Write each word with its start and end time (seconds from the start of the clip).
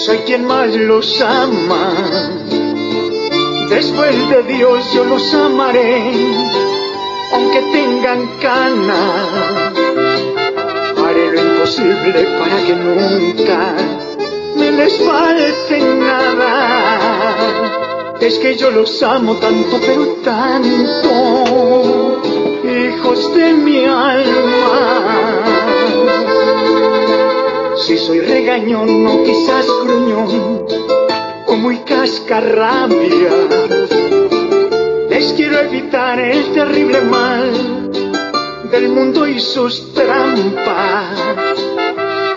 soy 0.00 0.18
quien 0.20 0.46
más 0.46 0.74
los 0.74 1.20
ama. 1.20 1.92
Después 3.68 4.28
de 4.30 4.42
Dios 4.44 4.92
yo 4.94 5.04
los 5.04 5.34
amaré, 5.34 6.12
aunque 7.34 7.60
tengan 7.72 8.26
cana. 8.40 9.70
Haré 10.96 11.32
lo 11.32 11.40
imposible 11.40 12.26
para 12.38 12.56
que 12.66 12.74
nunca 12.74 13.74
me 14.56 14.72
les 14.72 14.98
falte 14.98 15.80
nada. 15.80 16.52
Es 18.20 18.38
que 18.38 18.56
yo 18.56 18.70
los 18.70 19.02
amo 19.02 19.34
tanto, 19.36 19.78
pero 19.80 20.04
tanto, 20.24 21.10
hijos 22.64 23.34
de 23.34 23.52
mi 23.52 23.84
alma. 23.84 24.29
Si 27.90 27.98
soy 27.98 28.20
regañón 28.20 29.04
o 29.04 29.24
quizás 29.24 29.66
gruñón, 29.82 30.64
o 31.48 31.56
muy 31.56 31.78
cascarrabia, 31.78 33.32
les 35.08 35.32
quiero 35.32 35.58
evitar 35.58 36.20
el 36.20 36.52
terrible 36.52 37.00
mal 37.00 37.90
del 38.70 38.90
mundo 38.90 39.26
y 39.26 39.40
sus 39.40 39.92
trampas. 39.92 41.18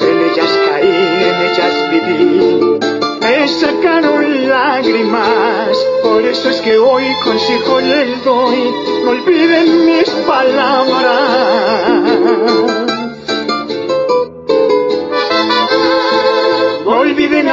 En 0.02 0.22
ellas 0.28 0.50
caí, 0.66 0.90
en 1.30 1.42
ellas 1.48 1.76
viví, 1.92 2.80
me 3.22 3.48
sacaron 3.48 4.50
lágrimas. 4.50 5.78
Por 6.02 6.24
eso 6.24 6.50
es 6.50 6.62
que 6.62 6.80
hoy 6.80 7.04
consejo 7.24 7.80
les 7.80 8.24
doy, 8.26 8.74
no 9.06 9.12
olviden 9.12 9.86
mis 9.86 10.10
palabras. 10.26 11.54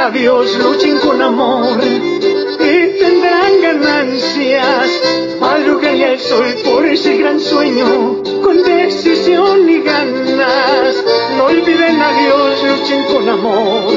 Dios, 0.09 0.57
luchen 0.57 0.97
con 0.97 1.21
amor 1.21 1.77
y 1.83 2.99
tendrán 2.99 3.61
ganancias. 3.61 4.89
Madruguen 5.39 6.01
al 6.03 6.19
sol 6.19 6.55
por 6.65 6.85
ese 6.85 7.17
gran 7.17 7.39
sueño, 7.39 8.23
con 8.43 8.63
decisión 8.63 9.69
y 9.69 9.81
ganas. 9.81 11.03
No 11.37 11.45
olviden 11.45 12.01
a 12.01 12.11
Dios, 12.19 12.63
luchen 12.63 13.03
con 13.13 13.29
amor 13.29 13.93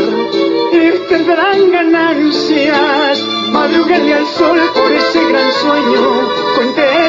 y 0.72 1.08
tendrán 1.08 1.70
ganancias. 1.70 3.18
Madruguen 3.50 4.12
al 4.12 4.26
sol 4.26 4.60
por 4.74 4.92
ese 4.92 5.24
gran 5.24 5.52
sueño, 5.52 6.28
con 6.54 6.74
decisión 6.74 7.03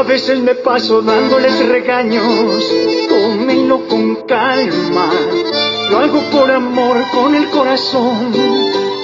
a 0.00 0.02
veces 0.02 0.38
me 0.38 0.54
paso 0.54 1.02
dándoles 1.02 1.66
regaños, 1.68 2.64
tómenlo 3.06 3.86
con 3.86 4.16
calma. 4.26 5.10
Lo 5.90 5.98
hago 5.98 6.22
por 6.30 6.50
amor 6.50 6.96
con 7.12 7.34
el 7.34 7.50
corazón, 7.50 8.32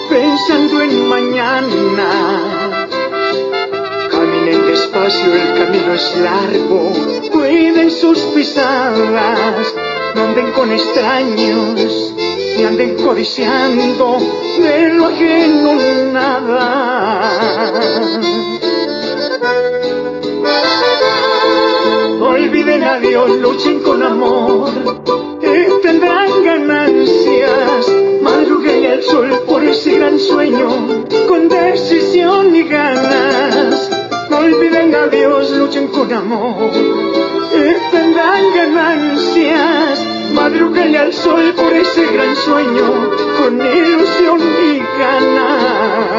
pensando 0.08 0.80
en 0.80 1.06
mañana. 1.06 2.88
Caminen 4.10 4.64
despacio, 4.64 5.34
el 5.34 5.58
camino 5.58 5.92
es 5.92 6.16
largo, 6.16 6.90
cuiden 7.30 7.90
sus 7.90 8.18
pisadas, 8.34 9.74
no 10.14 10.22
anden 10.22 10.50
con 10.52 10.72
extraños, 10.72 12.14
ni 12.56 12.64
anden 12.64 12.96
codiciando 13.04 14.16
de 14.62 14.94
lo 14.94 15.08
ajeno 15.08 15.74
nada. 16.10 17.36
Luchen 23.28 23.80
con 23.80 24.02
amor 24.02 24.70
y 25.40 25.82
tendrán 25.82 26.44
ganancias. 26.44 27.92
Madruguen 28.22 28.86
al 28.86 29.02
sol 29.02 29.30
por 29.46 29.62
ese 29.62 29.98
gran 29.98 30.18
sueño, 30.18 30.68
con 31.28 31.48
decisión 31.48 32.54
y 32.54 32.62
ganas. 32.64 33.90
No 34.30 34.38
olviden 34.38 34.94
a 34.94 35.06
Dios, 35.08 35.50
luchen 35.52 35.88
con 35.88 36.12
amor 36.12 36.70
y 36.74 37.90
tendrán 37.90 38.42
ganancias. 38.54 40.04
Madruguen 40.32 40.96
al 40.96 41.12
sol 41.12 41.54
por 41.54 41.72
ese 41.72 42.06
gran 42.06 42.36
sueño, 42.36 43.10
con 43.38 43.60
ilusión 43.60 44.40
y 44.40 44.78
ganas. 44.98 46.15